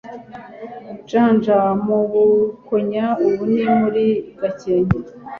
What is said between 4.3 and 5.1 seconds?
Gakenke)